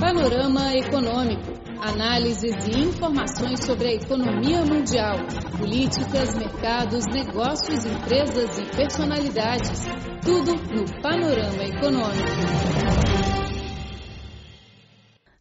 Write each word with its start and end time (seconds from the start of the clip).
Panorama 0.00 0.74
Econômico. 0.74 1.52
Análises 1.78 2.66
e 2.66 2.80
informações 2.80 3.62
sobre 3.66 3.88
a 3.88 3.92
economia 3.92 4.64
mundial, 4.64 5.18
políticas, 5.58 6.34
mercados, 6.38 7.04
negócios, 7.06 7.84
empresas 7.84 8.58
e 8.58 8.64
personalidades. 8.74 9.84
Tudo 10.24 10.52
no 10.54 11.02
Panorama 11.02 11.62
Econômico. 11.64 12.30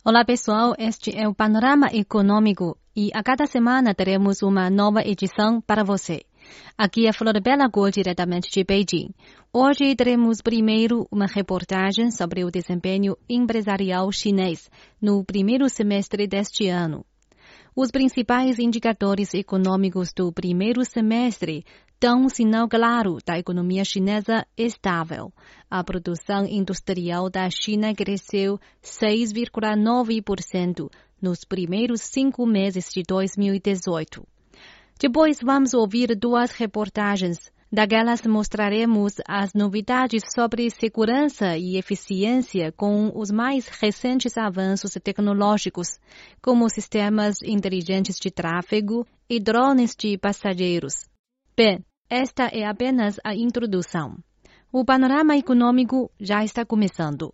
Olá 0.04 0.26
pessoal, 0.26 0.76
este 0.78 1.18
é 1.18 1.26
o 1.26 1.34
Panorama 1.34 1.88
Econômico 1.94 2.78
e 2.94 3.12
a 3.14 3.24
cada 3.24 3.46
semana 3.46 3.96
teremos 3.96 4.42
uma 4.42 4.70
nova 4.70 5.02
edição 5.02 5.62
para 5.62 5.86
você. 5.86 6.29
Aqui 6.78 7.08
é 7.08 7.14
Flor 7.14 7.42
Bela 7.42 7.68
Go, 7.68 7.90
diretamente 7.90 8.52
de 8.52 8.64
Beijing. 8.64 9.10
Hoje 9.52 9.96
teremos 9.96 10.42
primeiro 10.42 11.08
uma 11.12 11.26
reportagem 11.26 12.12
sobre 12.12 12.44
o 12.44 12.52
desempenho 12.52 13.18
empresarial 13.30 14.12
chinês 14.12 14.70
no 15.02 15.24
primeiro 15.24 15.68
semestre 15.70 16.28
deste 16.28 16.68
ano. 16.68 17.06
Os 17.76 17.92
principais 17.92 18.58
indicadores 18.60 19.34
econômicos 19.34 20.14
do 20.14 20.32
primeiro 20.32 20.84
semestre 20.84 21.66
dão 22.00 22.22
um 22.22 22.30
sinal 22.30 22.70
claro 22.70 23.18
da 23.26 23.38
economia 23.38 23.84
chinesa 23.84 24.48
estável. 24.58 25.34
A 25.70 25.84
produção 25.84 26.46
industrial 26.46 27.30
da 27.30 27.50
China 27.50 27.94
cresceu 27.94 28.58
6,9% 28.82 30.90
nos 31.22 31.44
primeiros 31.44 32.00
cinco 32.02 32.46
meses 32.46 32.90
de 32.94 33.04
2018. 33.08 34.26
Depois 35.00 35.40
vamos 35.42 35.74
ouvir 35.74 36.14
duas 36.14 36.52
reportagens. 36.52 37.50
Daquelas 37.72 38.22
mostraremos 38.24 39.14
as 39.26 39.54
novidades 39.54 40.24
sobre 40.34 40.70
segurança 40.72 41.56
e 41.56 41.78
eficiência 41.78 42.72
com 42.72 43.12
os 43.16 43.32
mais 43.32 43.68
recentes 43.68 44.38
avanços 44.38 44.92
tecnológicos, 45.02 46.00
como 46.42 46.70
sistemas 46.70 47.42
inteligentes 47.44 48.20
de 48.20 48.30
tráfego 48.30 49.08
e 49.30 49.40
drones 49.40 49.96
de 49.96 50.18
passageiros. 50.18 51.08
Bem, 51.56 51.86
esta 52.10 52.46
é 52.48 52.66
apenas 52.66 53.18
a 53.24 53.34
introdução. 53.36 54.18
O 54.74 54.84
panorama 54.84 55.38
econômico 55.38 56.12
já 56.20 56.44
está 56.44 56.66
começando. 56.66 57.34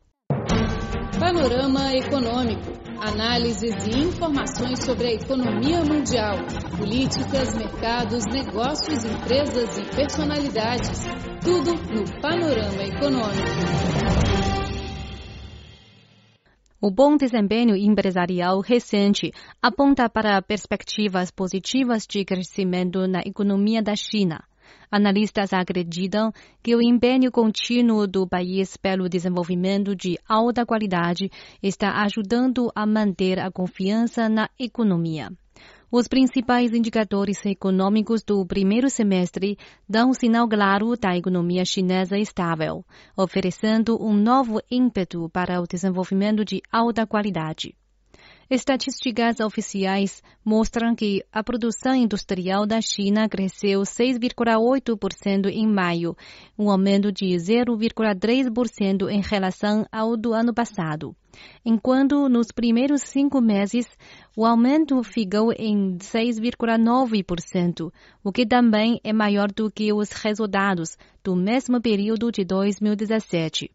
Panorama 1.18 1.96
Econômico. 1.96 2.85
Análises 3.00 3.76
e 3.88 4.00
informações 4.00 4.84
sobre 4.84 5.08
a 5.08 5.14
economia 5.14 5.84
mundial, 5.84 6.38
políticas, 6.78 7.54
mercados, 7.54 8.26
negócios, 8.26 9.04
empresas 9.04 9.78
e 9.78 9.96
personalidades. 9.96 11.06
Tudo 11.44 11.74
no 11.74 12.22
Panorama 12.22 12.84
Econômico. 12.84 14.16
O 16.82 16.90
bom 16.90 17.18
desempenho 17.18 17.76
empresarial 17.76 18.62
recente 18.62 19.32
aponta 19.62 20.10
para 20.10 20.42
perspectivas 20.42 21.32
positivas 21.32 22.06
de 22.08 22.24
crescimento 22.24 23.08
na 23.08 23.22
economia 23.26 23.82
da 23.82 23.96
China. 23.96 24.44
Analistas 24.92 25.54
acreditam 25.54 26.32
que 26.64 26.76
o 26.76 26.82
empenho 26.82 27.32
contínuo 27.32 28.08
do 28.08 28.28
país 28.28 28.78
pelo 28.78 29.10
desenvolvimento 29.10 29.96
de 29.96 30.18
alta 30.28 30.66
qualidade 30.66 31.30
está 31.62 32.02
ajudando 32.04 32.72
a 32.76 32.86
manter 32.86 33.40
a 33.40 33.52
confiança 33.52 34.30
na 34.30 34.50
economia. 34.60 35.32
Os 35.92 36.08
principais 36.08 36.74
indicadores 36.74 37.46
econômicos 37.46 38.24
do 38.24 38.46
primeiro 38.46 38.90
semestre 38.90 39.58
dão 39.88 40.10
um 40.10 40.14
sinal 40.14 40.48
claro 40.50 40.98
da 40.98 41.16
economia 41.16 41.64
chinesa 41.64 42.18
estável, 42.18 42.84
oferecendo 43.16 43.98
um 44.02 44.14
novo 44.14 44.60
ímpeto 44.70 45.30
para 45.30 45.62
o 45.62 45.68
desenvolvimento 45.68 46.44
de 46.44 46.62
alta 46.72 47.08
qualidade. 47.08 47.76
Estatísticas 48.48 49.40
oficiais 49.40 50.22
mostram 50.46 50.94
que 50.94 51.24
a 51.32 51.44
produção 51.44 51.96
industrial 51.96 52.68
da 52.68 52.80
China 52.80 53.28
cresceu 53.28 53.82
6,8% 53.82 55.48
em 55.48 55.66
maio, 55.66 56.16
um 56.58 56.70
aumento 56.70 57.12
de 57.12 57.26
0,3% 57.26 59.10
em 59.10 59.20
relação 59.20 59.84
ao 59.92 60.16
do 60.16 60.32
ano 60.32 60.54
passado. 60.54 61.16
Enquanto 61.66 62.30
nos 62.30 62.52
primeiros 62.52 63.02
cinco 63.02 63.42
meses 63.42 63.88
o 64.38 64.46
aumento 64.46 65.02
ficou 65.02 65.52
em 65.52 65.98
6,9%, 65.98 67.92
o 68.24 68.32
que 68.32 68.46
também 68.46 69.02
é 69.04 69.12
maior 69.12 69.52
do 69.52 69.72
que 69.72 69.92
os 69.92 70.12
resultados 70.12 70.96
do 71.24 71.36
mesmo 71.36 71.82
período 71.82 72.32
de 72.32 72.46
2017. 72.46 73.72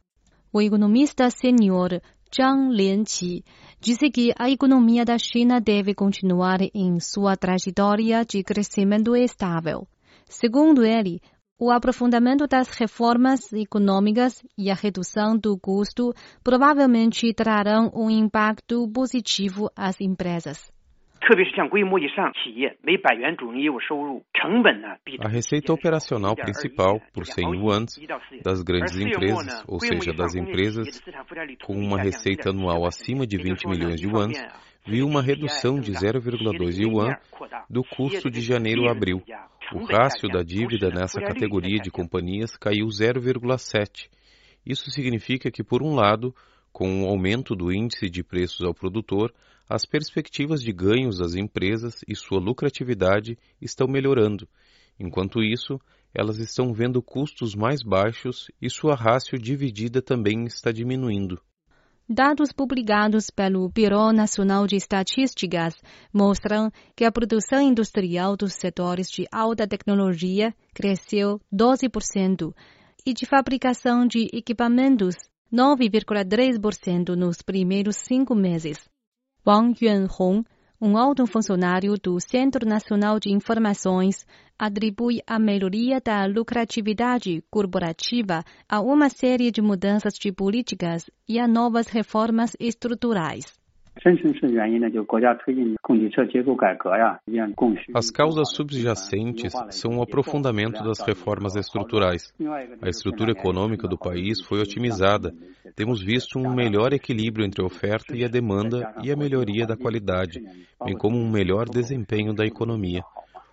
O 0.53 0.62
economista 0.62 1.28
sênior 1.28 2.00
Zhang 2.33 2.72
Lianqi 2.72 3.45
disse 3.81 4.11
que 4.11 4.33
a 4.39 4.51
economia 4.51 5.05
da 5.05 5.17
China 5.17 5.61
deve 5.61 5.95
continuar 5.95 6.59
em 6.75 7.01
sua 7.01 7.37
trajetória 7.37 8.25
de 8.25 8.43
crescimento 8.43 9.17
estável. 9.17 9.89
Segundo 10.29 10.85
ele, 10.85 11.21
o 11.59 11.71
aprofundamento 11.71 12.47
das 12.47 12.69
reformas 12.71 13.53
econômicas 13.53 14.43
e 14.57 14.71
a 14.71 14.75
redução 14.75 15.37
do 15.37 15.59
custo 15.59 16.15
provavelmente 16.45 17.33
trarão 17.35 17.91
um 17.95 18.11
impacto 18.11 18.89
positivo 18.93 19.71
às 19.75 20.01
empresas. 20.01 20.71
A 25.21 25.29
receita 25.29 25.73
operacional 25.73 26.35
principal, 26.35 27.01
por 27.13 27.27
100 27.27 27.55
yuans, 27.55 28.01
das 28.43 28.63
grandes 28.63 28.99
empresas, 28.99 29.63
ou 29.69 29.79
seja, 29.79 30.13
das 30.13 30.35
empresas 30.35 31.01
com 31.63 31.75
uma 31.75 32.01
receita 32.01 32.51
anual 32.51 32.87
acima 32.87 33.27
de 33.27 33.37
20 33.37 33.69
milhões 33.69 34.01
de 34.01 34.09
yuans, 34.09 34.39
viu 34.87 35.07
uma 35.07 35.23
redução 35.23 35.79
de 35.79 35.93
0,2 35.93 36.81
yuan 36.81 37.15
do 37.69 37.85
custo 37.85 38.31
de 38.31 38.41
janeiro 38.41 38.89
a 38.89 38.93
abril. 38.93 39.23
O 39.73 39.85
rácio 39.85 40.29
da 40.29 40.43
dívida 40.43 40.89
nessa 40.89 41.21
categoria 41.21 41.79
de 41.79 41.91
companhias 41.91 42.57
caiu 42.57 42.87
0,7. 42.87 44.09
Isso 44.67 44.91
significa 44.91 45.51
que, 45.51 45.63
por 45.63 45.83
um 45.83 45.95
lado, 45.95 46.35
com 46.73 47.05
o 47.05 47.09
aumento 47.09 47.55
do 47.55 47.73
índice 47.73 48.09
de 48.09 48.23
preços 48.23 48.63
ao 48.63 48.75
produtor, 48.75 49.33
as 49.69 49.87
perspectivas 49.87 50.61
de 50.61 50.73
ganhos 50.73 51.19
das 51.19 51.35
empresas 51.35 52.01
e 52.09 52.17
sua 52.17 52.41
lucratividade 52.41 53.39
estão 53.61 53.87
melhorando. 53.87 54.49
Enquanto 54.99 55.43
isso, 55.43 55.81
elas 56.15 56.39
estão 56.39 56.73
vendo 56.73 57.01
custos 57.01 57.55
mais 57.55 57.83
baixos 57.83 58.51
e 58.61 58.69
sua 58.69 58.95
rácio 58.95 59.39
dividida 59.39 60.03
também 60.03 60.45
está 60.45 60.73
diminuindo. 60.73 61.41
Dados 62.13 62.51
publicados 62.51 63.31
pelo 63.31 63.69
Bureau 63.69 64.13
Nacional 64.13 64.67
de 64.67 64.75
Estatísticas 64.75 65.77
mostram 66.13 66.69
que 66.97 67.05
a 67.05 67.13
produção 67.13 67.63
industrial 67.63 68.37
dos 68.37 68.55
setores 68.55 69.09
de 69.09 69.27
alta 69.31 69.65
tecnologia 69.65 70.53
cresceu 70.75 71.41
12% 71.55 72.53
e 73.07 73.15
de 73.15 73.27
fabricação 73.27 74.09
de 74.09 74.29
equipamentos 74.33 75.30
9,3% 75.53 77.16
nos 77.16 77.43
primeiros 77.43 77.97
cinco 77.97 78.34
meses. 78.34 78.88
Wang 79.44 79.75
Yuanhong, 79.84 80.44
um 80.81 80.97
alto 80.97 81.27
funcionário 81.27 81.94
do 81.99 82.19
Centro 82.21 82.66
Nacional 82.66 83.19
de 83.19 83.31
Informações, 83.33 84.25
atribui 84.59 85.21
a 85.27 85.39
melhoria 85.39 86.00
da 86.00 86.25
lucratividade 86.25 87.43
corporativa 87.50 88.44
a 88.69 88.81
uma 88.81 89.10
série 89.10 89.50
de 89.50 89.60
mudanças 89.60 90.15
de 90.15 90.31
políticas 90.31 91.10
e 91.28 91.39
a 91.39 91.49
novas 91.49 91.89
reformas 91.89 92.56
estruturais. 92.60 93.59
As 97.94 98.11
causas 98.11 98.55
subjacentes 98.55 99.53
são 99.71 99.99
o 99.99 100.03
aprofundamento 100.03 100.83
das 100.83 101.00
reformas 101.00 101.55
estruturais. 101.55 102.33
A 102.81 102.89
estrutura 102.89 103.33
econômica 103.33 103.87
do 103.87 103.99
país 103.99 104.41
foi 104.41 104.60
otimizada. 104.60 105.34
Temos 105.77 106.03
visto 106.03 106.39
um 106.39 106.55
melhor 106.55 106.94
equilíbrio 106.94 107.44
entre 107.44 107.62
a 107.62 107.66
oferta 107.66 108.16
e 108.16 108.25
a 108.25 108.28
demanda 108.28 108.95
e 109.03 109.13
a 109.13 109.16
melhoria 109.16 109.66
da 109.66 109.77
qualidade, 109.77 110.42
bem 110.83 110.97
como 110.97 111.19
um 111.19 111.30
melhor 111.30 111.69
desempenho 111.69 112.33
da 112.33 112.47
economia. 112.47 113.03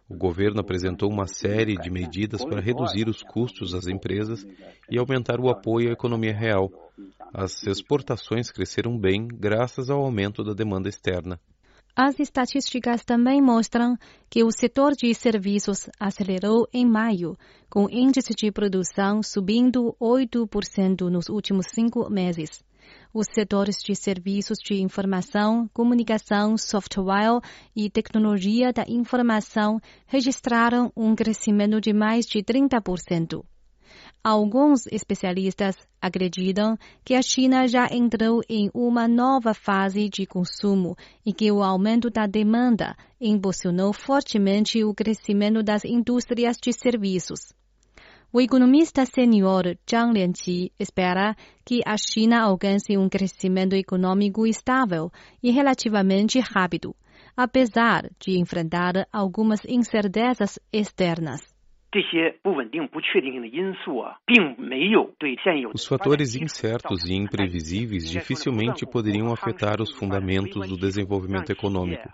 O 0.10 0.16
governo 0.16 0.62
apresentou 0.62 1.12
uma 1.12 1.28
série 1.28 1.76
de 1.76 1.90
medidas 1.90 2.44
para 2.46 2.62
reduzir 2.62 3.10
os 3.10 3.22
custos 3.22 3.72
das 3.72 3.88
empresas 3.88 4.46
e 4.90 4.98
aumentar 4.98 5.38
o 5.40 5.50
apoio 5.50 5.90
à 5.90 5.92
economia 5.92 6.34
real. 6.34 6.72
As 7.34 7.62
exportações 7.68 8.50
cresceram 8.50 8.98
bem 8.98 9.28
graças 9.28 9.90
ao 9.90 10.02
aumento 10.02 10.46
da 10.46 10.54
demanda 10.54 10.88
externa. 10.88 11.38
As 11.94 12.20
estatísticas 12.20 13.04
também 13.04 13.42
mostram 13.42 13.98
que 14.30 14.44
o 14.44 14.52
setor 14.52 14.94
de 14.94 15.14
serviços 15.14 15.90
acelerou 16.00 16.68
em 16.72 16.86
maio, 16.86 17.36
com 17.70 17.90
índice 17.90 18.34
de 18.34 18.52
produção 18.52 19.22
subindo 19.22 19.94
8% 20.00 21.10
nos 21.10 21.28
últimos 21.28 21.66
cinco 21.74 22.10
meses. 22.10 22.64
Os 23.20 23.26
setores 23.34 23.78
de 23.84 23.96
serviços 23.96 24.60
de 24.60 24.80
informação, 24.80 25.68
comunicação, 25.74 26.56
software 26.56 27.42
e 27.76 27.90
tecnologia 27.90 28.72
da 28.72 28.86
informação 28.88 29.80
registraram 30.06 30.92
um 30.96 31.16
crescimento 31.16 31.82
de 31.82 31.92
mais 31.94 32.28
de 32.28 32.44
30%. 32.44 33.44
Alguns 34.24 34.86
especialistas 34.92 35.76
acreditam 36.00 36.78
que 37.04 37.16
a 37.16 37.22
China 37.24 37.68
já 37.68 37.88
entrou 37.92 38.44
em 38.48 38.70
uma 38.72 39.08
nova 39.08 39.52
fase 39.52 40.08
de 40.10 40.28
consumo 40.28 40.96
e 41.26 41.34
que 41.34 41.52
o 41.52 41.64
aumento 41.64 42.12
da 42.12 42.28
demanda 42.28 42.96
impulsionou 43.20 43.94
fortemente 43.94 44.84
o 44.84 44.94
crescimento 44.94 45.64
das 45.64 45.84
indústrias 45.84 46.56
de 46.62 46.72
serviços. 46.72 47.52
O 48.32 48.42
economista 48.42 49.06
senior 49.06 49.78
Zhang 49.90 50.12
Lianqi 50.14 50.70
espera 50.78 51.34
que 51.66 51.80
a 51.86 51.96
China 51.96 52.42
alcance 52.42 52.98
um 52.98 53.08
crescimento 53.08 53.74
econômico 53.74 54.46
estável 54.46 55.10
e 55.42 55.50
relativamente 55.50 56.38
rápido, 56.42 56.94
apesar 57.38 58.10
de 58.20 58.38
enfrentar 58.38 59.08
algumas 59.14 59.64
incertezas 59.64 60.60
externas. 60.74 61.40
Os 65.74 65.88
fatores 65.88 66.36
incertos 66.36 67.06
e 67.10 67.16
imprevisíveis 67.16 68.10
dificilmente 68.10 68.86
poderiam 68.86 69.32
afetar 69.32 69.82
os 69.82 69.94
fundamentos 69.94 70.68
do 70.68 70.76
desenvolvimento 70.76 71.50
econômico. 71.50 72.10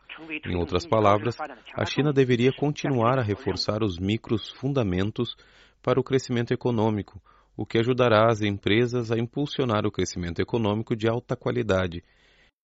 Em 0.46 0.56
outras 0.56 0.86
palavras, 0.86 1.36
a 1.76 1.86
China 1.86 2.14
deveria 2.14 2.52
continuar 2.54 3.18
a 3.18 3.24
reforçar 3.24 3.82
os 3.82 3.98
micros 3.98 4.52
fundamentos 4.52 5.36
para 5.84 6.00
o 6.00 6.04
crescimento 6.04 6.54
econômico, 6.54 7.22
o 7.56 7.66
que 7.66 7.78
ajudará 7.78 8.32
as 8.32 8.42
empresas 8.42 9.12
a 9.12 9.20
impulsionar 9.20 9.86
o 9.86 9.92
crescimento 9.92 10.42
econômico 10.42 10.96
de 10.96 11.08
alta 11.08 11.36
qualidade. 11.36 12.02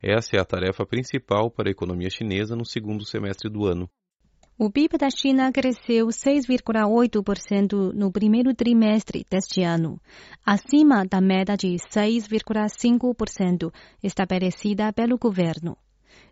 Essa 0.01 0.37
é 0.37 0.39
a 0.39 0.45
tarefa 0.45 0.85
principal 0.85 1.51
para 1.51 1.69
a 1.69 1.71
economia 1.71 2.09
chinesa 2.09 2.55
no 2.55 2.65
segundo 2.65 3.05
semestre 3.05 3.49
do 3.49 3.65
ano. 3.65 3.87
O 4.57 4.69
PIB 4.69 4.97
da 4.97 5.09
China 5.09 5.51
cresceu 5.51 6.07
6,8% 6.07 7.93
no 7.93 8.11
primeiro 8.11 8.53
trimestre 8.53 9.25
deste 9.29 9.61
ano, 9.63 9.99
acima 10.45 11.05
da 11.05 11.21
meta 11.21 11.55
de 11.55 11.75
6,5% 11.75 13.71
estabelecida 14.03 14.91
pelo 14.91 15.17
governo. 15.17 15.77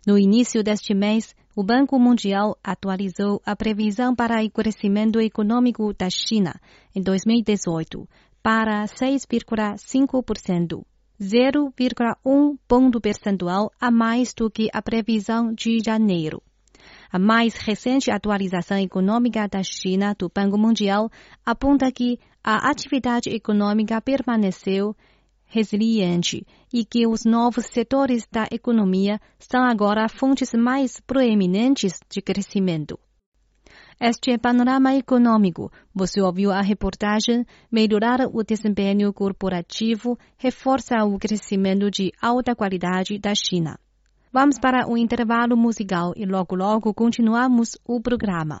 No 0.06 0.18
início 0.18 0.62
deste 0.62 0.94
mês, 0.94 1.34
o 1.54 1.62
Banco 1.62 1.98
Mundial 1.98 2.56
atualizou 2.62 3.42
a 3.44 3.56
previsão 3.56 4.14
para 4.14 4.44
o 4.44 4.50
crescimento 4.50 5.20
econômico 5.20 5.92
da 5.92 6.08
China 6.08 6.54
em 6.94 7.02
2018 7.02 8.08
para 8.42 8.84
6,5%, 8.84 10.82
0,1 11.20 12.56
ponto 12.68 13.00
percentual 13.00 13.70
a 13.80 13.90
mais 13.90 14.32
do 14.32 14.48
que 14.48 14.68
a 14.72 14.80
previsão 14.80 15.52
de 15.52 15.78
janeiro. 15.84 16.40
A 17.10 17.18
mais 17.18 17.54
recente 17.54 18.10
atualização 18.10 18.78
econômica 18.78 19.48
da 19.48 19.62
China 19.62 20.14
do 20.16 20.30
Banco 20.32 20.56
Mundial 20.56 21.10
aponta 21.44 21.90
que 21.90 22.18
a 22.42 22.70
atividade 22.70 23.30
econômica 23.30 24.00
permaneceu 24.00 24.94
resiliente 25.48 26.46
e 26.72 26.84
que 26.84 27.06
os 27.06 27.24
novos 27.24 27.66
setores 27.66 28.28
da 28.30 28.46
economia 28.52 29.18
são 29.38 29.64
agora 29.64 30.08
fontes 30.08 30.52
mais 30.52 31.00
proeminentes 31.00 31.98
de 32.08 32.20
crescimento. 32.22 32.98
Este 34.00 34.30
é 34.30 34.38
panorama 34.38 34.94
econômico. 34.94 35.72
Você 35.92 36.20
ouviu 36.20 36.52
a 36.52 36.60
reportagem 36.60 37.44
Melhorar 37.70 38.20
o 38.32 38.44
desempenho 38.44 39.12
corporativo 39.12 40.16
reforça 40.36 41.04
o 41.04 41.18
crescimento 41.18 41.90
de 41.90 42.12
alta 42.22 42.54
qualidade 42.54 43.18
da 43.18 43.34
China. 43.34 43.76
Vamos 44.32 44.58
para 44.58 44.86
um 44.86 44.96
intervalo 44.96 45.56
musical 45.56 46.12
e 46.14 46.24
logo 46.24 46.54
logo 46.54 46.94
continuamos 46.94 47.76
o 47.84 48.00
programa. 48.00 48.60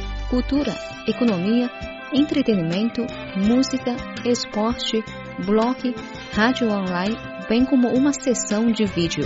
cultura, 0.31 0.73
economia, 1.05 1.69
entretenimento, 2.13 3.01
música, 3.35 3.97
esporte, 4.25 5.03
blog, 5.45 5.93
rádio 6.31 6.69
online, 6.69 7.17
bem 7.49 7.65
como 7.65 7.89
uma 7.89 8.13
sessão 8.13 8.71
de 8.71 8.85
vídeo. 8.85 9.25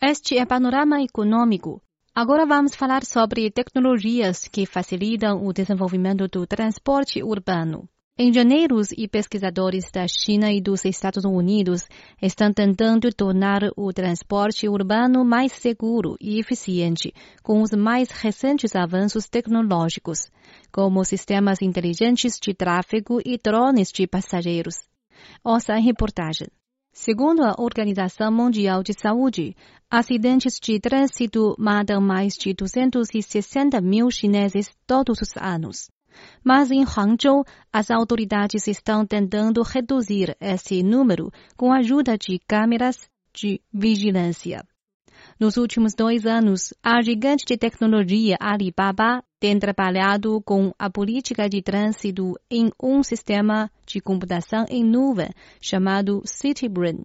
Este 0.00 0.38
é 0.38 0.46
Panorama 0.46 1.02
Econômico. 1.02 1.82
Agora 2.14 2.46
vamos 2.46 2.74
falar 2.74 3.04
sobre 3.04 3.50
tecnologias 3.50 4.48
que 4.48 4.64
facilitam 4.64 5.44
o 5.44 5.52
desenvolvimento 5.52 6.26
do 6.26 6.46
transporte 6.46 7.22
urbano. 7.22 7.86
Engenheiros 8.16 8.92
e 8.92 9.08
pesquisadores 9.08 9.90
da 9.90 10.06
China 10.06 10.52
e 10.52 10.60
dos 10.60 10.84
Estados 10.84 11.24
Unidos 11.24 11.82
estão 12.22 12.52
tentando 12.52 13.12
tornar 13.12 13.62
o 13.76 13.92
transporte 13.92 14.68
urbano 14.68 15.24
mais 15.24 15.50
seguro 15.50 16.16
e 16.20 16.38
eficiente 16.38 17.12
com 17.42 17.60
os 17.60 17.72
mais 17.72 18.12
recentes 18.12 18.76
avanços 18.76 19.28
tecnológicos, 19.28 20.30
como 20.70 21.04
sistemas 21.04 21.60
inteligentes 21.60 22.38
de 22.40 22.54
tráfego 22.54 23.18
e 23.26 23.36
drones 23.36 23.90
de 23.90 24.06
passageiros. 24.06 24.76
Ouça 25.42 25.72
a 25.72 25.80
reportagem. 25.80 26.46
Segundo 26.92 27.42
a 27.42 27.56
Organização 27.58 28.30
Mundial 28.30 28.84
de 28.84 28.92
Saúde, 28.92 29.56
acidentes 29.90 30.60
de 30.62 30.78
trânsito 30.78 31.56
matam 31.58 32.00
mais 32.00 32.34
de 32.34 32.54
260 32.54 33.80
mil 33.80 34.08
chineses 34.08 34.70
todos 34.86 35.20
os 35.20 35.36
anos. 35.36 35.88
Mas 36.42 36.70
em 36.70 36.84
Hangzhou, 36.84 37.44
as 37.72 37.90
autoridades 37.90 38.66
estão 38.66 39.06
tentando 39.06 39.62
reduzir 39.62 40.36
esse 40.40 40.82
número 40.82 41.30
com 41.56 41.72
a 41.72 41.78
ajuda 41.78 42.16
de 42.18 42.38
câmeras 42.46 43.08
de 43.32 43.60
vigilância. 43.72 44.64
Nos 45.38 45.56
últimos 45.56 45.94
dois 45.94 46.26
anos, 46.26 46.72
a 46.82 47.02
gigante 47.02 47.44
de 47.44 47.56
tecnologia 47.56 48.36
Alibaba 48.38 49.22
tem 49.40 49.58
trabalhado 49.58 50.40
com 50.42 50.72
a 50.78 50.88
política 50.88 51.48
de 51.48 51.60
trânsito 51.60 52.34
em 52.50 52.70
um 52.82 53.02
sistema 53.02 53.70
de 53.86 54.00
computação 54.00 54.64
em 54.68 54.84
nuvem 54.84 55.30
chamado 55.60 56.22
CityBrain. 56.24 57.04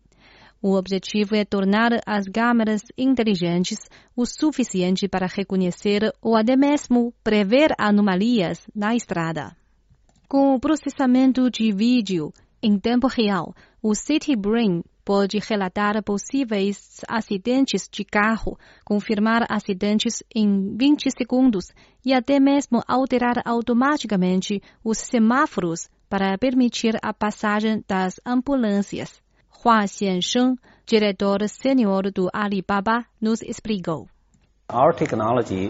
O 0.61 0.75
objetivo 0.75 1.35
é 1.35 1.45
tornar 1.45 2.01
as 2.05 2.25
câmeras 2.25 2.81
inteligentes 2.97 3.77
o 4.13 4.25
suficiente 4.25 5.07
para 5.07 5.25
reconhecer 5.25 6.13
ou 6.21 6.35
até 6.35 6.57
mesmo 6.57 7.13
prever 7.23 7.73
anomalias 7.77 8.67
na 8.75 8.93
estrada. 8.93 9.55
Com 10.27 10.53
o 10.53 10.59
processamento 10.59 11.49
de 11.49 11.71
vídeo 11.71 12.33
em 12.61 12.77
tempo 12.77 13.07
real, 13.07 13.55
o 13.81 13.95
City 13.95 14.35
Brain 14.35 14.83
pode 15.05 15.39
relatar 15.39 16.03
possíveis 16.03 16.99
acidentes 17.07 17.87
de 17.89 18.03
carro, 18.03 18.59
confirmar 18.83 19.45
acidentes 19.49 20.21
em 20.35 20.75
20 20.75 21.09
segundos 21.17 21.67
e 22.05 22.13
até 22.13 22.37
mesmo 22.37 22.83
alterar 22.85 23.41
automaticamente 23.45 24.61
os 24.83 24.97
semáforos 24.97 25.89
para 26.09 26.37
permitir 26.37 26.97
a 27.01 27.13
passagem 27.13 27.81
das 27.87 28.19
ambulâncias. 28.25 29.21
Hua 29.61 29.85
Xiansheng, 29.85 30.55
diretor 30.85 31.45
sênior 31.49 32.09
do 32.13 32.29
Alibaba, 32.33 33.05
nos 33.19 33.41
explicou. 33.41 34.07
Our 34.71 34.93
technology 34.93 35.69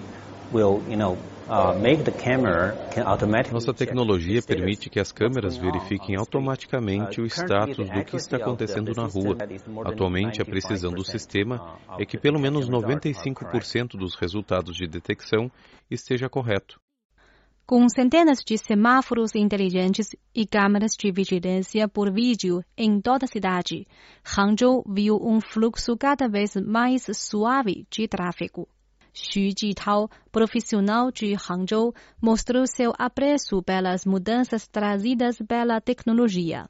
will, 0.54 0.84
you 0.88 0.96
know, 0.96 1.18
uh, 1.48 1.74
nossa 3.52 3.74
tecnologia 3.74 4.44
permite 4.44 4.92
que 4.92 5.00
as 5.00 5.12
câmeras 5.12 5.58
verifiquem 5.58 6.16
automaticamente 6.16 7.20
o 7.20 7.26
status 7.26 7.90
do 7.90 8.06
que 8.06 8.16
está 8.16 8.38
acontecendo 8.38 8.94
na 8.94 9.08
rua. 9.08 9.36
Atualmente, 9.86 10.40
a 10.40 10.46
precisão 10.46 10.92
do 10.92 11.04
sistema 11.04 11.80
é 11.98 12.06
que 12.06 12.18
pelo 12.18 12.40
menos 12.40 12.70
95% 12.70 13.98
dos 13.98 14.14
resultados 14.14 14.76
de 14.76 14.86
detecção 14.88 15.52
esteja 15.90 16.30
correto. 16.30 16.80
Com 17.70 17.88
centenas 17.88 18.40
de 18.44 18.58
semáforos 18.58 19.36
inteligentes 19.36 20.16
e 20.34 20.44
câmeras 20.48 20.94
de 21.00 21.12
vigilância 21.12 21.88
por 21.88 22.12
vídeo 22.12 22.64
em 22.76 23.00
toda 23.00 23.26
a 23.26 23.28
cidade, 23.28 23.86
Hangzhou 24.26 24.84
viu 24.88 25.20
um 25.22 25.40
fluxo 25.40 25.96
cada 25.96 26.28
vez 26.28 26.56
mais 26.56 27.06
suave 27.14 27.86
de 27.92 28.08
tráfego. 28.08 28.68
Xu 29.14 29.52
Jitao, 29.56 30.10
profissional 30.32 31.12
de 31.12 31.36
Hangzhou, 31.36 31.94
mostrou 32.20 32.66
seu 32.66 32.92
apreço 32.98 33.62
pelas 33.62 34.04
mudanças 34.04 34.68
trazidas 34.68 35.38
pela 35.48 35.80
tecnologia. 35.80 36.68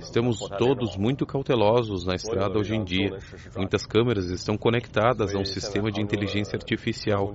Estamos 0.00 0.38
todos 0.58 0.96
muito 0.96 1.24
cautelosos 1.24 2.04
na 2.04 2.14
estrada 2.14 2.58
hoje 2.58 2.74
em 2.74 2.84
dia. 2.84 3.18
Muitas 3.56 3.86
câmeras 3.86 4.30
estão 4.30 4.58
conectadas 4.58 5.34
a 5.34 5.38
um 5.38 5.44
sistema 5.46 5.90
de 5.90 6.02
inteligência 6.02 6.56
artificial. 6.56 7.32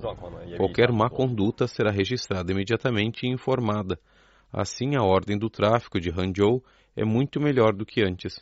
Qualquer 0.56 0.92
má 0.92 1.10
conduta 1.10 1.66
será 1.66 1.90
registrada 1.90 2.52
imediatamente 2.52 3.26
e 3.26 3.28
informada. 3.28 3.98
Assim, 4.52 4.94
a 4.94 5.02
ordem 5.02 5.36
do 5.36 5.50
tráfico 5.50 6.00
de 6.00 6.10
Hangzhou 6.10 6.62
é 6.94 7.04
muito 7.04 7.40
melhor 7.40 7.74
do 7.74 7.84
que 7.84 8.02
antes. 8.02 8.38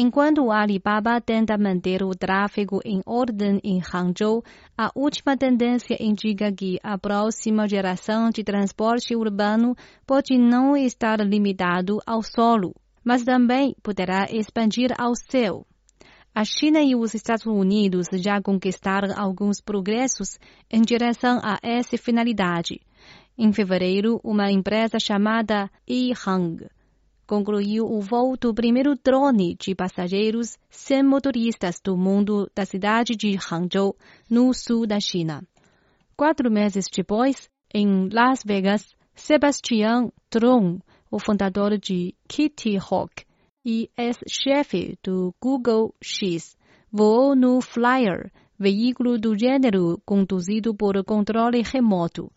Enquanto 0.00 0.44
o 0.44 0.52
Alibaba 0.52 1.20
tenta 1.20 1.58
manter 1.58 2.04
o 2.04 2.10
tráfego 2.10 2.78
em 2.84 3.02
ordem 3.04 3.58
em 3.64 3.82
Hangzhou, 3.82 4.44
a 4.76 4.92
última 4.94 5.36
tendência 5.36 5.96
indica 5.98 6.52
que 6.52 6.78
a 6.84 6.96
próxima 6.96 7.66
geração 7.66 8.30
de 8.30 8.44
transporte 8.44 9.16
urbano 9.16 9.74
pode 10.06 10.38
não 10.38 10.76
estar 10.76 11.18
limitado 11.18 11.98
ao 12.06 12.22
solo, 12.22 12.76
mas 13.02 13.24
também 13.24 13.74
poderá 13.82 14.28
expandir 14.30 14.94
ao 14.96 15.16
céu. 15.16 15.66
A 16.32 16.44
China 16.44 16.80
e 16.80 16.94
os 16.94 17.12
Estados 17.12 17.46
Unidos 17.46 18.06
já 18.22 18.40
conquistaram 18.40 19.12
alguns 19.16 19.60
progressos 19.60 20.38
em 20.70 20.80
direção 20.80 21.40
a 21.42 21.58
essa 21.60 21.98
finalidade. 21.98 22.80
Em 23.36 23.52
fevereiro, 23.52 24.20
uma 24.22 24.48
empresa 24.48 25.00
chamada 25.00 25.68
Yihang 25.90 26.68
concluiu 27.28 27.84
o 27.84 28.00
voo 28.00 28.38
do 28.38 28.54
primeiro 28.54 28.94
drone 28.96 29.54
de 29.54 29.74
passageiros 29.74 30.56
sem 30.70 31.02
motoristas 31.02 31.78
do 31.78 31.94
mundo 31.94 32.50
da 32.54 32.64
cidade 32.64 33.14
de 33.14 33.36
Hangzhou, 33.36 33.94
no 34.30 34.54
sul 34.54 34.86
da 34.86 34.98
China. 34.98 35.46
Quatro 36.16 36.50
meses 36.50 36.86
depois, 36.90 37.50
em 37.72 38.08
Las 38.10 38.42
Vegas, 38.42 38.96
Sebastian 39.14 40.10
Tron, 40.30 40.78
o 41.10 41.18
fundador 41.18 41.76
de 41.76 42.14
Kitty 42.26 42.78
Hawk 42.78 43.24
e 43.62 43.90
ex-chefe 43.94 44.98
do 45.04 45.34
Google 45.38 45.94
X, 46.02 46.56
voou 46.90 47.36
no 47.36 47.60
Flyer, 47.60 48.32
veículo 48.58 49.18
do 49.18 49.38
gênero 49.38 50.00
conduzido 50.06 50.74
por 50.74 51.04
controle 51.04 51.62
remoto. 51.62 52.32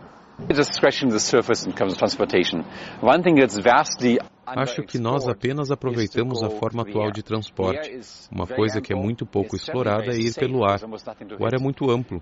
Acho 4.46 4.84
que 4.84 5.00
nós 5.00 5.28
apenas 5.28 5.72
aproveitamos 5.72 6.44
a 6.44 6.50
forma 6.50 6.82
atual 6.82 7.12
de 7.12 7.24
transporte. 7.24 8.00
Uma 8.32 8.46
coisa 8.46 8.82
que 8.82 8.92
é 8.92 8.96
muito 8.96 9.26
pouco 9.26 9.56
explorada 9.56 10.12
é 10.12 10.18
ir 10.18 10.34
pelo 10.34 10.64
ar. 10.66 10.80
O 11.40 11.46
ar 11.46 11.54
é 11.54 11.60
muito 11.60 11.90
amplo. 11.90 12.20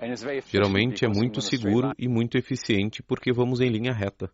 Geralmente 0.47 1.05
é 1.05 1.07
muito 1.07 1.41
seguro 1.41 1.91
e 1.97 2.07
muito 2.07 2.37
eficiente 2.37 3.01
porque 3.01 3.33
vamos 3.33 3.61
em 3.61 3.69
linha 3.69 3.93
reta. 3.93 4.29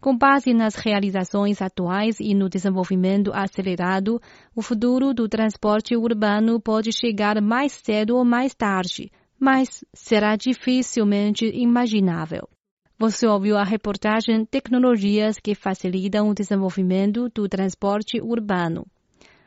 Com 0.00 0.18
base 0.18 0.52
nas 0.52 0.74
realizações 0.74 1.62
atuais 1.62 2.20
e 2.20 2.34
no 2.34 2.46
desenvolvimento 2.46 3.32
acelerado, 3.32 4.20
o 4.54 4.60
futuro 4.60 5.14
do 5.14 5.26
transporte 5.26 5.96
urbano 5.96 6.60
pode 6.60 6.92
chegar 6.92 7.40
mais 7.40 7.72
cedo 7.72 8.16
ou 8.16 8.22
mais 8.24 8.54
tarde, 8.54 9.10
mas 9.40 9.82
será 9.94 10.36
dificilmente 10.36 11.46
imaginável. 11.46 12.46
Você 12.96 13.26
ouviu 13.26 13.56
a 13.58 13.64
reportagem 13.64 14.44
Tecnologias 14.44 15.40
que 15.40 15.54
facilitam 15.54 16.28
o 16.28 16.34
desenvolvimento 16.34 17.28
do 17.34 17.48
transporte 17.48 18.20
urbano. 18.20 18.86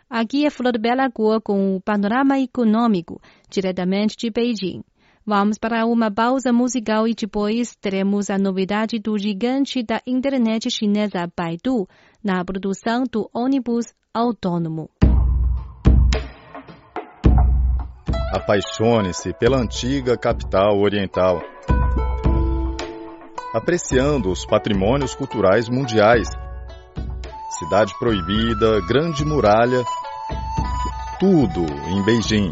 Aqui 0.09 0.45
é 0.45 0.49
Flor 0.49 0.77
Bela 0.77 1.09
Cor 1.09 1.41
com 1.41 1.75
o 1.75 1.81
panorama 1.81 2.37
econômico, 2.39 3.21
diretamente 3.49 4.17
de 4.17 4.29
Beijing. 4.29 4.83
Vamos 5.25 5.57
para 5.57 5.85
uma 5.85 6.11
pausa 6.11 6.51
musical 6.51 7.07
e 7.07 7.13
depois 7.13 7.73
teremos 7.75 8.29
a 8.29 8.37
novidade 8.37 8.99
do 8.99 9.17
gigante 9.17 9.81
da 9.81 10.01
internet 10.05 10.69
chinesa 10.69 11.29
Baidu 11.35 11.87
na 12.21 12.43
produção 12.43 13.03
do 13.09 13.29
ônibus 13.33 13.85
autônomo. 14.13 14.89
Apaixone-se 18.33 19.33
pela 19.33 19.57
antiga 19.57 20.17
capital 20.17 20.79
oriental 20.79 21.41
apreciando 23.57 24.29
os 24.29 24.45
patrimônios 24.45 25.15
culturais 25.15 25.67
mundiais. 25.67 26.27
Cidade 27.57 27.91
Proibida, 27.97 28.79
Grande 28.87 29.25
Muralha, 29.25 29.83
tudo 31.19 31.65
em 31.89 32.05
Beijing. 32.05 32.51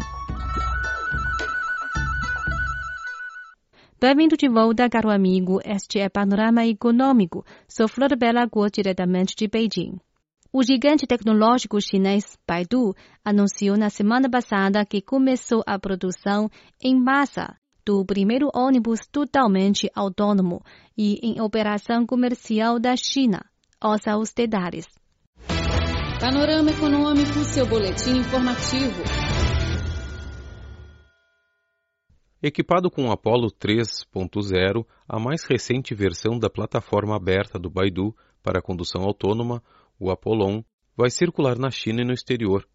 Bem-vindo 4.00 4.36
de 4.36 4.48
volta, 4.48 4.90
caro 4.90 5.08
amigo. 5.08 5.60
Este 5.64 6.00
é 6.00 6.08
Panorama 6.08 6.66
Econômico. 6.66 7.44
Sou 7.68 7.86
Flor 7.86 8.16
Bela 8.16 8.44
Guo, 8.44 8.68
diretamente 8.68 9.34
de 9.36 9.46
Beijing. 9.46 9.98
O 10.52 10.62
gigante 10.64 11.06
tecnológico 11.06 11.80
chinês 11.80 12.36
Baidu 12.46 12.94
anunciou 13.24 13.76
na 13.76 13.90
semana 13.90 14.28
passada 14.28 14.84
que 14.84 15.00
começou 15.00 15.62
a 15.66 15.78
produção 15.78 16.50
em 16.82 17.00
massa 17.00 17.56
do 17.86 18.04
primeiro 18.04 18.50
ônibus 18.52 19.06
totalmente 19.06 19.88
autônomo 19.94 20.60
e 20.98 21.20
em 21.22 21.40
operação 21.40 22.04
comercial 22.04 22.80
da 22.80 22.96
China. 22.96 23.46
Ouça 23.80 24.16
os 24.16 24.32
detalhes. 24.32 24.86
Panorama 26.18 26.70
Econômico, 26.70 27.44
seu 27.44 27.64
boletim 27.64 28.18
informativo. 28.18 29.04
Equipado 32.42 32.90
com 32.90 33.06
o 33.06 33.12
Apollo 33.12 33.48
3.0, 33.52 34.84
a 35.08 35.20
mais 35.20 35.44
recente 35.44 35.94
versão 35.94 36.38
da 36.38 36.50
plataforma 36.50 37.14
aberta 37.14 37.58
do 37.58 37.70
Baidu 37.70 38.14
para 38.42 38.60
condução 38.60 39.02
autônoma, 39.02 39.62
o 39.98 40.10
Apollon, 40.10 40.62
vai 40.96 41.10
circular 41.10 41.56
na 41.56 41.70
China 41.70 42.02
e 42.02 42.04
no 42.04 42.12
exterior. 42.12 42.66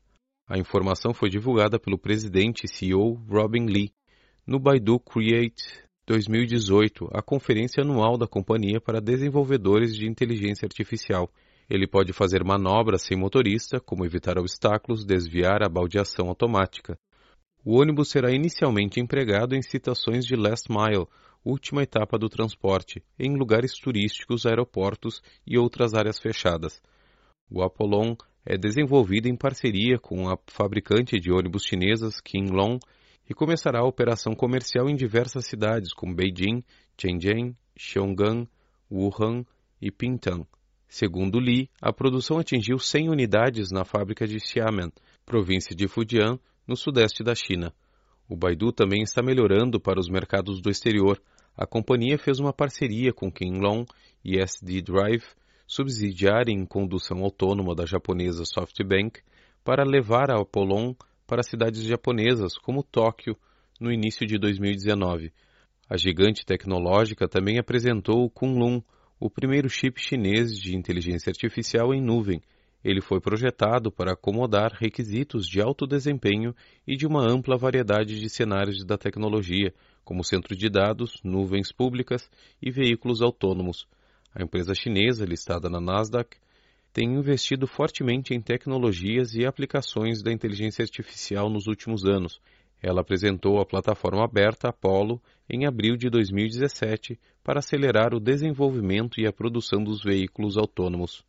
A 0.48 0.58
informação 0.58 1.14
foi 1.14 1.30
divulgada 1.30 1.80
pelo 1.80 1.98
presidente 1.98 2.66
e 2.66 2.68
CEO 2.68 3.16
Robin 3.30 3.66
Lee 3.66 3.92
no 4.46 4.60
Baidu 4.60 5.00
Create 5.00 5.84
2018, 6.08 7.08
a 7.14 7.22
conferência 7.22 7.84
anual 7.84 8.18
da 8.18 8.28
companhia 8.28 8.82
para 8.82 9.00
desenvolvedores 9.00 9.96
de 9.96 10.08
inteligência 10.08 10.66
artificial. 10.66 11.32
Ele 11.70 11.88
pode 11.88 12.12
fazer 12.12 12.44
manobras 12.44 13.04
sem 13.04 13.18
motorista, 13.18 13.80
como 13.80 14.06
evitar 14.06 14.38
obstáculos, 14.38 15.06
desviar 15.06 15.64
a 15.64 15.70
baldeação 15.70 16.28
automática. 16.28 16.98
O 17.64 17.80
ônibus 17.80 18.10
será 18.10 18.32
inicialmente 18.32 19.00
empregado 19.00 19.56
em 19.56 19.62
citações 19.62 20.26
de 20.26 20.36
last 20.36 20.68
mile, 20.70 21.06
última 21.46 21.84
etapa 21.84 22.18
do 22.18 22.28
transporte, 22.28 23.02
em 23.18 23.38
lugares 23.38 23.74
turísticos, 23.74 24.46
aeroportos 24.46 25.22
e 25.46 25.58
outras 25.58 25.94
áreas 25.94 26.20
fechadas. 26.20 26.82
O 27.50 27.62
Apollon 27.62 28.16
é 28.44 28.58
desenvolvido 28.58 29.28
em 29.28 29.36
parceria 29.36 30.00
com 30.00 30.28
a 30.28 30.38
fabricante 30.48 31.20
de 31.20 31.32
ônibus 31.32 31.64
chinesas 31.64 32.20
Kinglong 32.20 32.80
e 33.32 33.34
começará 33.34 33.80
a 33.80 33.88
operação 33.88 34.36
comercial 34.36 34.90
em 34.90 34.96
diversas 34.96 35.46
cidades 35.46 35.94
como 35.94 36.14
Beijing, 36.14 36.62
Shenzhen, 37.00 37.56
Xiong'an, 37.80 38.46
Wuhan 38.92 39.46
e 39.82 39.90
Pingtan. 39.90 40.46
Segundo 40.86 41.40
Li, 41.40 41.70
a 41.82 41.94
produção 41.94 42.40
atingiu 42.40 42.78
100 42.78 43.10
unidades 43.10 43.72
na 43.72 43.86
fábrica 43.86 44.28
de 44.28 44.38
Xiamen, 44.38 44.92
província 45.26 45.74
de 45.74 45.88
Fujian, 45.88 46.38
no 46.68 46.76
sudeste 46.76 47.24
da 47.24 47.34
China. 47.34 47.74
O 48.28 48.36
Baidu 48.36 48.74
também 48.74 49.02
está 49.02 49.24
melhorando 49.24 49.80
para 49.80 49.98
os 49.98 50.10
mercados 50.10 50.62
do 50.62 50.70
exterior. 50.70 51.18
A 51.56 51.66
companhia 51.66 52.18
fez 52.18 52.38
uma 52.38 52.52
parceria 52.52 53.14
com 53.14 53.32
Kinglong 53.32 53.86
e 54.26 54.42
SD 54.42 54.82
Drive, 54.82 55.24
subsidiária 55.66 56.52
em 56.52 56.66
condução 56.66 57.24
autônoma 57.24 57.74
da 57.74 57.86
japonesa 57.86 58.44
SoftBank, 58.44 59.22
para 59.64 59.86
levar 59.86 60.30
a 60.30 60.42
Apollon 60.42 60.94
para 61.32 61.44
cidades 61.44 61.84
japonesas 61.84 62.58
como 62.58 62.84
Tóquio 62.84 63.38
no 63.80 63.90
início 63.90 64.28
de 64.28 64.38
2019. 64.38 65.32
A 65.90 65.96
gigante 65.96 66.46
tecnológica 66.46 67.26
também 67.26 67.58
apresentou 67.58 68.26
o 68.26 68.30
Kunlun, 68.30 68.82
o 69.18 69.30
primeiro 69.30 69.70
chip 69.70 69.98
chinês 69.98 70.60
de 70.60 70.76
inteligência 70.76 71.30
artificial 71.30 71.94
em 71.94 72.02
nuvem. 72.02 72.42
Ele 72.84 73.00
foi 73.00 73.22
projetado 73.22 73.90
para 73.90 74.12
acomodar 74.12 74.74
requisitos 74.74 75.48
de 75.48 75.62
alto 75.62 75.88
desempenho 75.88 76.54
e 76.86 76.98
de 76.98 77.08
uma 77.08 77.26
ampla 77.26 77.56
variedade 77.56 78.20
de 78.20 78.30
cenários 78.30 78.84
da 78.84 78.98
tecnologia, 78.98 79.74
como 80.04 80.26
centro 80.26 80.54
de 80.54 80.70
dados, 80.70 81.14
nuvens 81.24 81.72
públicas 81.72 82.30
e 82.62 82.70
veículos 82.70 83.22
autônomos. 83.22 83.88
A 84.36 84.44
empresa 84.44 84.76
chinesa, 84.76 85.24
listada 85.24 85.70
na 85.70 85.80
Nasdaq, 85.80 86.36
tem 86.94 87.14
investido 87.14 87.68
fortemente 87.68 88.34
em 88.34 88.42
tecnologias 88.42 89.34
e 89.34 89.46
aplicações 89.46 90.22
da 90.22 90.32
inteligência 90.32 90.84
artificial 90.84 91.50
nos 91.50 91.68
últimos 91.68 92.06
anos. 92.06 92.42
Ela 92.82 93.02
apresentou 93.02 93.60
a 93.60 93.66
plataforma 93.66 94.24
aberta 94.24 94.70
Apollo 94.70 95.22
em 95.50 95.66
abril 95.66 95.96
de 95.96 96.10
2017 96.10 97.20
para 97.44 97.60
acelerar 97.60 98.14
o 98.14 98.20
desenvolvimento 98.20 99.22
e 99.22 99.28
a 99.28 99.34
produção 99.34 99.84
dos 99.84 100.04
veículos 100.04 100.58
autônomos. 100.58 101.24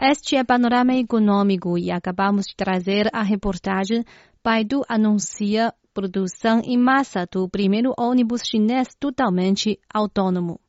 Este 0.00 0.36
é 0.36 0.44
Panorama 0.44 0.94
Econômico 0.94 1.76
e 1.78 1.90
acabamos 1.90 2.46
de 2.46 2.54
trazer 2.56 3.08
a 3.12 3.22
reportagem 3.22 4.04
Baidu 4.44 4.82
anuncia 4.88 5.74
produção 5.92 6.60
em 6.64 6.78
massa 6.78 7.26
do 7.30 7.48
primeiro 7.48 7.92
ônibus 7.98 8.42
chinês 8.42 8.88
totalmente 8.98 9.78
autônomo. 9.92 10.60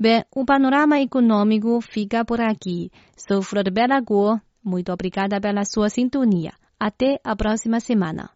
Bem, 0.00 0.24
o 0.32 0.44
panorama 0.44 1.00
econômico 1.00 1.80
fica 1.80 2.24
por 2.24 2.40
aqui. 2.40 2.88
Sou 3.16 3.42
Flor 3.42 3.68
Bela 3.68 4.00
Guo. 4.00 4.40
Muito 4.62 4.92
obrigada 4.92 5.40
pela 5.40 5.64
sua 5.64 5.90
sintonia. 5.90 6.52
Até 6.78 7.18
a 7.24 7.34
próxima 7.34 7.80
semana. 7.80 8.30